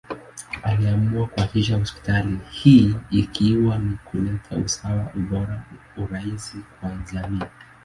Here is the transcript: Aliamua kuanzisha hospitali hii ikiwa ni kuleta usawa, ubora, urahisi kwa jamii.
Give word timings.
Aliamua 0.63 1.27
kuanzisha 1.27 1.77
hospitali 1.77 2.39
hii 2.49 2.95
ikiwa 3.11 3.77
ni 3.77 3.97
kuleta 4.05 4.55
usawa, 4.57 5.11
ubora, 5.15 5.63
urahisi 5.97 6.57
kwa 6.79 6.91
jamii. 7.13 7.43